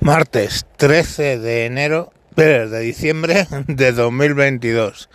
Martes 0.00 0.64
13 0.76 1.38
de 1.38 1.66
enero 1.66 2.12
de 2.36 2.78
diciembre 2.78 3.48
de 3.66 3.92
2022. 3.92 5.08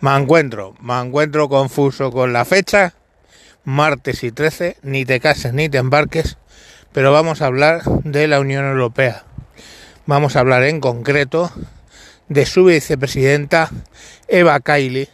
Me 0.00 0.14
encuentro, 0.16 0.74
me 0.80 1.00
encuentro 1.00 1.48
confuso 1.48 2.10
con 2.10 2.32
la 2.32 2.44
fecha. 2.44 2.94
Martes 3.62 4.24
y 4.24 4.32
13, 4.32 4.78
ni 4.82 5.04
te 5.04 5.20
cases 5.20 5.54
ni 5.54 5.68
te 5.68 5.78
embarques, 5.78 6.36
pero 6.92 7.12
vamos 7.12 7.40
a 7.40 7.46
hablar 7.46 7.84
de 8.02 8.26
la 8.26 8.40
Unión 8.40 8.64
Europea. 8.66 9.24
Vamos 10.04 10.34
a 10.34 10.40
hablar 10.40 10.64
en 10.64 10.80
concreto 10.80 11.50
de 12.28 12.44
su 12.44 12.64
vicepresidenta 12.64 13.70
Eva 14.26 14.58
Kaili, 14.58 15.08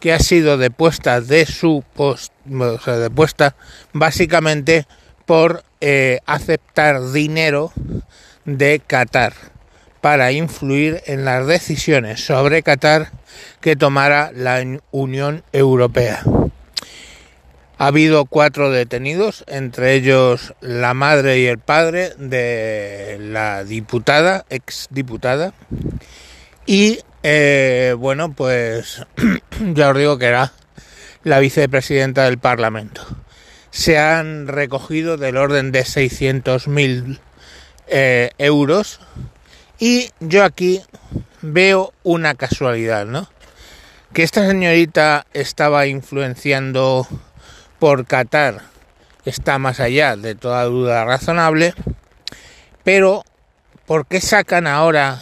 que 0.00 0.12
ha 0.12 0.18
sido 0.18 0.58
depuesta 0.58 1.20
de 1.20 1.46
su 1.46 1.84
post, 1.94 2.32
o 2.52 2.78
sea, 2.80 2.96
depuesta 2.96 3.54
básicamente 3.92 4.86
por 5.24 5.62
eh, 5.80 6.18
aceptar 6.26 7.12
dinero 7.12 7.72
de 8.44 8.80
Qatar 8.86 9.32
para 10.00 10.32
influir 10.32 11.02
en 11.06 11.24
las 11.24 11.46
decisiones 11.46 12.24
sobre 12.24 12.62
Qatar 12.62 13.10
que 13.60 13.76
tomara 13.76 14.32
la 14.34 14.62
Unión 14.90 15.42
Europea. 15.52 16.22
Ha 17.78 17.86
habido 17.86 18.26
cuatro 18.26 18.70
detenidos, 18.70 19.44
entre 19.46 19.94
ellos 19.94 20.54
la 20.60 20.92
madre 20.92 21.38
y 21.38 21.46
el 21.46 21.58
padre 21.58 22.12
de 22.18 23.16
la 23.20 23.64
diputada, 23.64 24.44
ex 24.50 24.88
diputada, 24.90 25.54
y 26.66 26.98
eh, 27.22 27.94
bueno, 27.98 28.32
pues 28.32 29.02
ya 29.74 29.90
os 29.90 29.96
digo 29.96 30.18
que 30.18 30.26
era 30.26 30.52
la 31.24 31.38
vicepresidenta 31.38 32.24
del 32.24 32.38
Parlamento. 32.38 33.06
Se 33.70 33.98
han 33.98 34.46
recogido 34.46 35.16
del 35.16 35.36
orden 35.36 35.72
de 35.72 35.80
600.000 35.82 37.18
eh, 37.90 38.30
euros 38.38 39.00
y 39.78 40.10
yo 40.20 40.44
aquí 40.44 40.82
veo 41.42 41.92
una 42.02 42.34
casualidad, 42.34 43.04
¿no? 43.06 43.28
Que 44.12 44.22
esta 44.22 44.46
señorita 44.46 45.26
estaba 45.32 45.86
influenciando 45.86 47.06
por 47.78 48.06
Qatar 48.06 48.70
está 49.24 49.58
más 49.58 49.80
allá 49.80 50.16
de 50.16 50.34
toda 50.34 50.64
duda 50.64 51.04
razonable, 51.04 51.74
pero 52.84 53.24
¿por 53.86 54.06
qué 54.06 54.20
sacan 54.20 54.66
ahora 54.66 55.20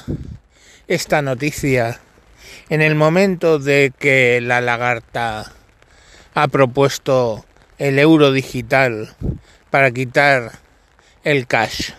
esta 0.87 1.23
noticia 1.23 2.01
en 2.69 2.83
el 2.83 2.95
momento 2.95 3.59
de 3.59 3.93
que 3.99 4.41
la 4.41 4.61
lagarta 4.61 5.53
ha 6.35 6.49
propuesto 6.49 7.45
el 7.79 7.99
euro 7.99 8.33
digital 8.33 9.15
para 9.71 9.91
quitar 9.91 10.53
el 11.25 11.47
cash? 11.47 11.93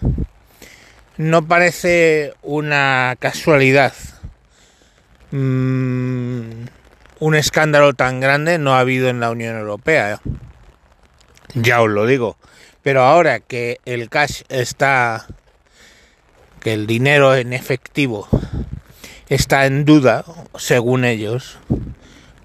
No 1.20 1.46
parece 1.46 2.34
una 2.44 3.18
casualidad. 3.20 3.94
Mm, 5.32 6.66
un 7.20 7.36
escándalo 7.36 7.94
tan 7.94 8.22
grande 8.22 8.58
no 8.58 8.74
ha 8.74 8.80
habido 8.80 9.10
en 9.10 9.20
la 9.20 9.30
Unión 9.30 9.58
Europea. 9.58 10.22
Ya 11.56 11.82
os 11.82 11.90
lo 11.90 12.06
digo. 12.06 12.38
Pero 12.84 13.02
ahora 13.02 13.42
que 13.42 13.82
el 13.84 14.10
cash 14.10 14.44
está, 14.48 15.28
que 16.62 16.72
el 16.72 16.88
dinero 16.88 17.36
en 17.36 17.52
efectivo 17.52 18.30
está 19.28 19.66
en 19.66 19.84
duda, 19.84 20.24
según 20.58 21.04
ellos, 21.04 21.58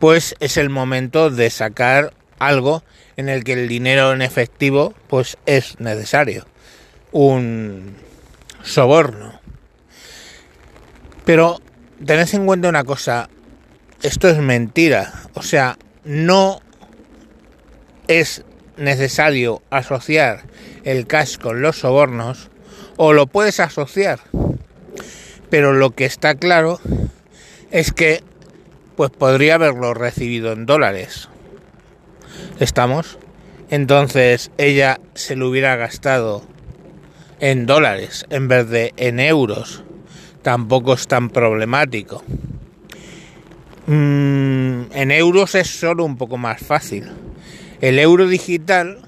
pues 0.01 0.35
es 0.41 0.57
el 0.57 0.69
momento 0.69 1.31
de 1.31 1.49
sacar 1.51 2.13
algo 2.41 2.83
en 3.17 3.29
el 3.29 3.45
que 3.45 3.53
el 3.53 3.69
dinero 3.69 4.13
en 4.13 4.21
efectivo 4.21 4.95
pues 5.07 5.39
es 5.47 5.79
necesario. 5.79 6.45
Un 7.13 8.03
soborno. 8.65 9.41
Pero 11.25 11.61
tened 12.05 12.35
en 12.35 12.47
cuenta 12.47 12.69
una 12.69 12.85
cosa, 12.85 13.29
esto 14.03 14.29
es 14.29 14.39
mentira, 14.39 15.13
o 15.35 15.43
sea, 15.43 15.79
no 16.05 16.61
es 18.09 18.45
necesario 18.77 19.63
asociar 19.71 20.43
el 20.83 21.07
cash 21.07 21.39
con 21.39 21.63
los 21.63 21.79
sobornos, 21.79 22.51
o 22.97 23.13
lo 23.13 23.27
puedes 23.27 23.61
asociar, 23.61 24.21
pero 25.51 25.73
lo 25.73 25.91
que 25.91 26.05
está 26.05 26.35
claro 26.35 26.81
es 27.71 27.93
que 27.93 28.23
pues 28.97 29.11
podría 29.11 29.57
haberlo 29.57 29.95
recibido 29.95 30.53
en 30.53 30.67
dólares. 30.67 31.29
¿Estamos? 32.61 33.19
Entonces 33.71 34.51
ella 34.59 35.01
se 35.15 35.35
lo 35.35 35.49
hubiera 35.49 35.75
gastado 35.77 36.43
en 37.41 37.67
dólares 37.67 38.25
en 38.31 38.49
vez 38.49 38.69
de 38.69 38.93
en 38.97 39.21
euros. 39.21 39.83
Tampoco 40.43 40.95
es 40.95 41.07
tan 41.07 41.31
problemático. 41.31 42.23
Mm, 43.87 44.93
en 44.93 45.11
euros 45.11 45.55
es 45.55 45.69
solo 45.69 46.05
un 46.05 46.17
poco 46.17 46.37
más 46.37 46.61
fácil. 46.61 47.11
El 47.81 47.99
euro 47.99 48.27
digital 48.27 49.01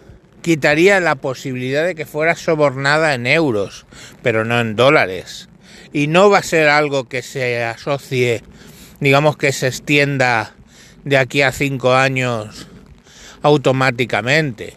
quitaría 0.42 1.00
la 1.00 1.16
posibilidad 1.16 1.84
de 1.84 1.94
que 1.94 2.06
fuera 2.06 2.36
sobornada 2.36 3.14
en 3.14 3.26
euros, 3.26 3.86
pero 4.22 4.44
no 4.44 4.60
en 4.60 4.76
dólares. 4.76 5.48
Y 5.92 6.08
no 6.08 6.30
va 6.30 6.38
a 6.38 6.42
ser 6.42 6.68
algo 6.68 7.08
que 7.08 7.22
se 7.22 7.64
asocie, 7.64 8.42
digamos 9.00 9.36
que 9.36 9.52
se 9.52 9.68
extienda 9.68 10.54
de 11.04 11.16
aquí 11.16 11.42
a 11.42 11.52
cinco 11.52 11.94
años 11.94 12.68
automáticamente, 13.42 14.76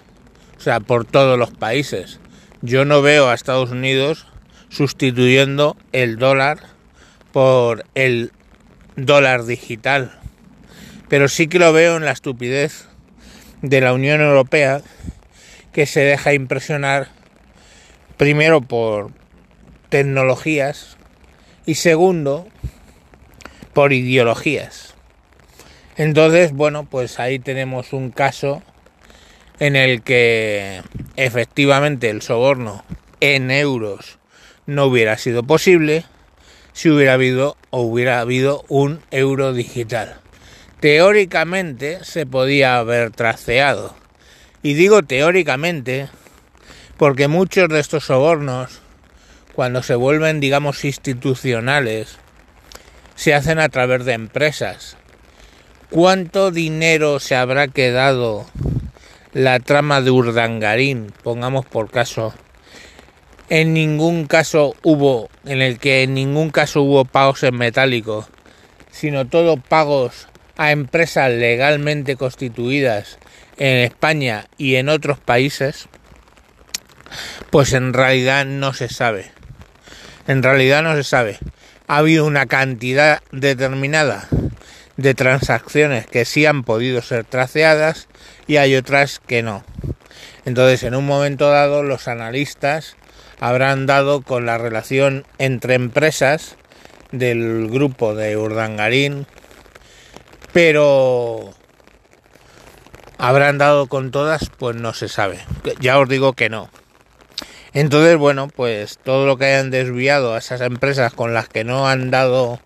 o 0.57 0.61
sea, 0.61 0.79
por 0.79 1.05
todos 1.05 1.37
los 1.37 1.51
países. 1.51 2.19
Yo 2.61 2.83
no 2.83 3.01
veo 3.01 3.29
a 3.29 3.33
Estados 3.33 3.71
Unidos 3.71 4.27
sustituyendo 4.69 5.77
el 5.93 6.17
dólar 6.17 6.59
por 7.31 7.85
el 7.95 8.33
dólar 8.97 9.45
digital. 9.45 10.19
Pero 11.07 11.29
sí 11.29 11.47
que 11.47 11.57
lo 11.57 11.71
veo 11.71 11.95
en 11.95 12.05
la 12.05 12.11
estupidez 12.11 12.87
de 13.61 13.79
la 13.81 13.93
Unión 13.93 14.21
Europea 14.21 14.81
que 15.71 15.85
se 15.85 16.01
deja 16.01 16.33
impresionar 16.33 17.07
primero 18.17 18.61
por 18.61 19.11
tecnologías 19.87 20.97
y 21.65 21.75
segundo 21.75 22.47
por 23.73 23.93
ideologías. 23.93 24.95
Entonces, 25.95 26.51
bueno, 26.51 26.85
pues 26.85 27.19
ahí 27.19 27.39
tenemos 27.39 27.93
un 27.93 28.11
caso 28.11 28.61
en 29.59 29.75
el 29.75 30.01
que 30.01 30.81
efectivamente 31.25 32.09
el 32.09 32.21
soborno 32.21 32.85
en 33.19 33.51
euros 33.51 34.19
no 34.65 34.85
hubiera 34.85 35.17
sido 35.17 35.43
posible 35.43 36.05
si 36.71 36.89
hubiera 36.89 37.13
habido 37.13 37.57
o 37.71 37.81
hubiera 37.81 38.21
habido 38.21 38.63
un 38.69 39.01
euro 39.11 39.51
digital. 39.51 40.15
Teóricamente 40.79 42.05
se 42.05 42.25
podía 42.25 42.77
haber 42.77 43.11
traceado. 43.11 43.95
Y 44.63 44.75
digo 44.75 45.03
teóricamente 45.03 46.07
porque 46.95 47.27
muchos 47.27 47.67
de 47.67 47.81
estos 47.81 48.05
sobornos, 48.05 48.79
cuando 49.53 49.83
se 49.83 49.95
vuelven, 49.95 50.39
digamos, 50.39 50.85
institucionales, 50.85 52.17
se 53.15 53.33
hacen 53.33 53.59
a 53.59 53.67
través 53.67 54.05
de 54.05 54.13
empresas. 54.13 54.95
¿Cuánto 55.89 56.51
dinero 56.51 57.19
se 57.19 57.35
habrá 57.35 57.67
quedado 57.67 58.45
la 59.33 59.59
trama 59.59 60.01
de 60.01 60.11
Urdangarín, 60.11 61.13
pongamos 61.23 61.65
por 61.65 61.91
caso, 61.91 62.33
en 63.49 63.73
ningún 63.73 64.25
caso 64.25 64.75
hubo, 64.83 65.29
en 65.45 65.61
el 65.61 65.79
que 65.79 66.03
en 66.03 66.13
ningún 66.13 66.49
caso 66.49 66.81
hubo 66.81 67.05
pagos 67.05 67.43
en 67.43 67.55
metálico, 67.55 68.27
sino 68.91 69.27
todo 69.27 69.57
pagos 69.57 70.27
a 70.57 70.71
empresas 70.71 71.31
legalmente 71.31 72.15
constituidas 72.15 73.19
en 73.57 73.77
España 73.77 74.45
y 74.57 74.75
en 74.75 74.89
otros 74.89 75.19
países, 75.19 75.87
pues 77.49 77.73
en 77.73 77.93
realidad 77.93 78.45
no 78.45 78.73
se 78.73 78.89
sabe. 78.89 79.31
En 80.27 80.43
realidad 80.43 80.83
no 80.83 80.95
se 80.95 81.03
sabe. 81.03 81.39
Ha 81.87 81.97
habido 81.97 82.25
una 82.25 82.45
cantidad 82.45 83.21
determinada 83.31 84.27
de 84.99 85.13
transacciones 85.13 86.05
que 86.07 86.25
sí 86.25 86.45
han 86.45 86.63
podido 86.63 87.01
ser 87.01 87.23
traceadas 87.23 88.09
y 88.47 88.57
hay 88.57 88.75
otras 88.75 89.19
que 89.19 89.41
no. 89.41 89.63
Entonces, 90.43 90.83
en 90.83 90.93
un 90.93 91.05
momento 91.05 91.49
dado, 91.49 91.83
los 91.83 92.09
analistas 92.09 92.97
habrán 93.39 93.85
dado 93.85 94.21
con 94.21 94.45
la 94.45 94.57
relación 94.57 95.25
entre 95.37 95.75
empresas 95.75 96.57
del 97.13 97.69
grupo 97.69 98.13
de 98.13 98.35
Urdangarín, 98.35 99.25
pero 100.51 101.53
habrán 103.17 103.57
dado 103.57 103.87
con 103.87 104.11
todas, 104.11 104.49
pues 104.57 104.75
no 104.75 104.93
se 104.93 105.07
sabe. 105.07 105.39
Ya 105.79 105.97
os 105.97 106.09
digo 106.09 106.33
que 106.33 106.49
no. 106.49 106.69
Entonces, 107.71 108.17
bueno, 108.17 108.49
pues 108.53 108.99
todo 109.01 109.25
lo 109.25 109.37
que 109.37 109.45
hayan 109.45 109.71
desviado 109.71 110.33
a 110.33 110.39
esas 110.39 110.59
empresas 110.59 111.13
con 111.13 111.33
las 111.33 111.47
que 111.47 111.63
no 111.63 111.87
han 111.87 112.11
dado 112.11 112.59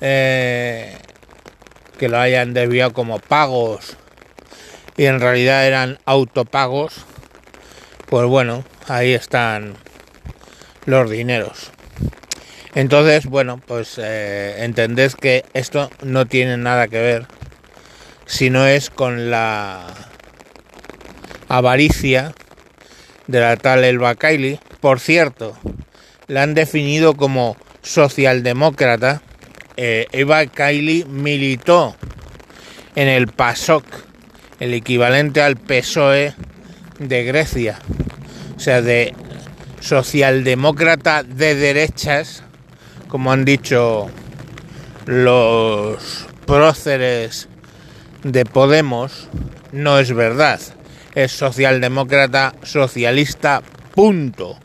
eh, 0.00 0.96
que 2.02 2.08
lo 2.08 2.18
hayan 2.18 2.52
desviado 2.52 2.92
como 2.92 3.20
pagos 3.20 3.96
y 4.96 5.04
en 5.04 5.20
realidad 5.20 5.68
eran 5.68 6.00
autopagos, 6.04 6.94
pues 8.06 8.26
bueno, 8.26 8.64
ahí 8.88 9.12
están 9.12 9.74
los 10.84 11.08
dineros. 11.08 11.70
Entonces, 12.74 13.26
bueno, 13.26 13.60
pues 13.64 14.00
eh, 14.02 14.64
entended 14.64 15.12
que 15.12 15.44
esto 15.54 15.90
no 16.02 16.26
tiene 16.26 16.56
nada 16.56 16.88
que 16.88 16.98
ver, 16.98 17.26
si 18.26 18.50
no 18.50 18.66
es 18.66 18.90
con 18.90 19.30
la 19.30 19.86
avaricia 21.46 22.34
de 23.28 23.38
la 23.38 23.56
tal 23.56 23.84
Elba 23.84 24.16
Kaili. 24.16 24.58
Por 24.80 24.98
cierto, 24.98 25.56
la 26.26 26.42
han 26.42 26.54
definido 26.54 27.14
como 27.14 27.56
socialdemócrata. 27.82 29.22
Eh, 29.76 30.06
Eva 30.12 30.46
Kaili 30.46 31.04
militó 31.04 31.96
en 32.94 33.08
el 33.08 33.28
PASOK, 33.28 33.84
el 34.60 34.74
equivalente 34.74 35.40
al 35.40 35.56
PSOE 35.56 36.34
de 36.98 37.24
Grecia, 37.24 37.78
o 38.56 38.60
sea, 38.60 38.82
de 38.82 39.14
socialdemócrata 39.80 41.22
de 41.22 41.54
derechas, 41.54 42.42
como 43.08 43.32
han 43.32 43.44
dicho 43.44 44.08
los 45.06 46.26
próceres 46.46 47.48
de 48.22 48.44
Podemos, 48.44 49.28
no 49.72 49.98
es 49.98 50.12
verdad. 50.12 50.60
Es 51.14 51.32
socialdemócrata 51.32 52.54
socialista, 52.62 53.62
punto. 53.94 54.58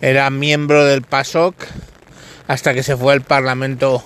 Era 0.00 0.30
miembro 0.30 0.84
del 0.84 1.02
PASOK 1.02 1.54
hasta 2.48 2.74
que 2.74 2.82
se 2.82 2.96
fue 2.96 3.12
al 3.12 3.20
Parlamento 3.20 4.02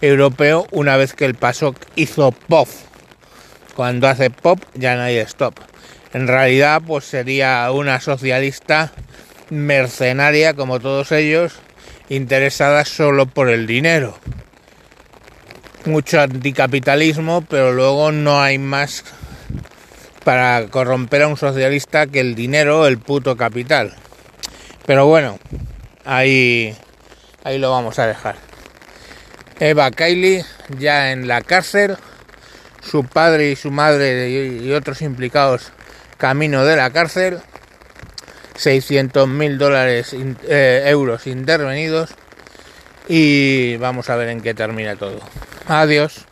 Europeo 0.00 0.66
una 0.70 0.96
vez 0.96 1.14
que 1.14 1.24
el 1.24 1.34
PASOK 1.34 1.76
hizo 1.96 2.30
POF. 2.30 2.70
Cuando 3.74 4.06
hace 4.06 4.30
POP 4.30 4.60
ya 4.74 4.94
no 4.94 5.02
hay 5.02 5.16
stop. 5.18 5.54
En 6.12 6.28
realidad 6.28 6.80
pues 6.86 7.04
sería 7.04 7.70
una 7.72 8.00
socialista 8.00 8.92
mercenaria 9.50 10.54
como 10.54 10.78
todos 10.80 11.12
ellos, 11.12 11.54
interesada 12.08 12.84
solo 12.84 13.26
por 13.26 13.48
el 13.48 13.66
dinero. 13.66 14.18
Mucho 15.84 16.20
anticapitalismo, 16.20 17.42
pero 17.48 17.72
luego 17.72 18.12
no 18.12 18.40
hay 18.40 18.58
más 18.58 19.04
para 20.24 20.66
corromper 20.68 21.22
a 21.22 21.28
un 21.28 21.36
socialista 21.36 22.06
que 22.06 22.20
el 22.20 22.34
dinero, 22.34 22.86
el 22.86 22.98
puto 22.98 23.36
capital. 23.36 23.94
Pero 24.84 25.06
bueno, 25.06 25.38
ahí, 26.04 26.74
ahí 27.48 27.58
lo 27.58 27.70
vamos 27.70 27.98
a 27.98 28.06
dejar. 28.06 28.36
Eva 29.58 29.90
Kaili 29.90 30.44
ya 30.78 31.12
en 31.12 31.26
la 31.26 31.40
cárcel, 31.40 31.96
su 32.82 33.04
padre 33.04 33.50
y 33.50 33.56
su 33.56 33.70
madre 33.70 34.28
y 34.28 34.70
otros 34.72 35.00
implicados 35.00 35.72
camino 36.18 36.64
de 36.64 36.76
la 36.76 36.90
cárcel, 36.90 37.38
600 38.56 39.26
mil 39.28 39.56
dólares, 39.56 40.14
eh, 40.46 40.82
euros 40.86 41.26
intervenidos 41.26 42.10
y 43.08 43.76
vamos 43.78 44.10
a 44.10 44.16
ver 44.16 44.28
en 44.28 44.42
qué 44.42 44.52
termina 44.52 44.96
todo. 44.96 45.20
Adiós. 45.66 46.27